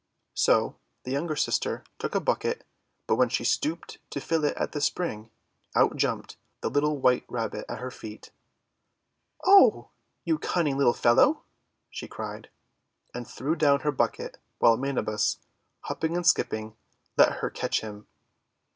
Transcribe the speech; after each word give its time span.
So 0.33 0.77
the 1.03 1.11
younger 1.11 1.35
sister 1.35 1.83
took 1.99 2.15
a 2.15 2.19
bucket, 2.19 2.65
but 3.05 3.17
when 3.17 3.29
she 3.29 3.43
stooped 3.43 3.99
to 4.09 4.19
fill 4.19 4.43
it 4.45 4.57
at 4.57 4.71
the 4.71 4.81
spring, 4.81 5.29
out 5.75 5.95
jumped 5.95 6.37
the 6.61 6.71
little 6.71 6.99
white 6.99 7.23
Rabbit 7.27 7.65
at 7.69 7.77
her 7.77 7.91
feet. 7.91 8.31
"Oh, 9.45 9.91
you 10.23 10.39
cunning 10.39 10.75
little 10.75 10.93
fellow!'' 10.95 11.43
she 11.91 12.07
cried, 12.07 12.49
and 13.13 13.27
threw 13.27 13.55
down 13.55 13.81
her 13.81 13.91
bucket, 13.91 14.39
while 14.57 14.75
Manabus, 14.75 15.37
hopping 15.81 16.15
and 16.15 16.25
skipping, 16.25 16.75
let 17.15 17.33
her 17.33 17.51
catch 17.51 17.81
him. 17.81 18.07